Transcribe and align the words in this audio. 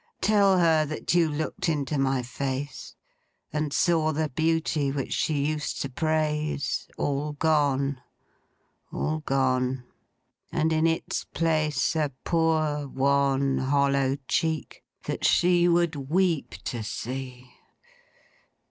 Tell 0.21 0.57
her 0.57 0.83
that 0.87 1.13
you 1.13 1.29
looked 1.29 1.69
into 1.69 1.99
my 1.99 2.23
face, 2.23 2.95
and 3.53 3.71
saw 3.71 4.11
the 4.11 4.29
beauty 4.29 4.91
which 4.91 5.13
she 5.13 5.45
used 5.45 5.79
to 5.83 5.89
praise, 5.91 6.87
all 6.97 7.33
gone: 7.33 8.01
all 8.91 9.19
gone: 9.19 9.83
and 10.51 10.73
in 10.73 10.87
its 10.87 11.25
place, 11.25 11.95
a 11.95 12.11
poor, 12.23 12.87
wan, 12.87 13.59
hollow 13.59 14.17
cheek, 14.27 14.83
that 15.03 15.23
she 15.23 15.67
would 15.67 15.95
weep 16.09 16.55
to 16.63 16.81
see. 16.81 17.53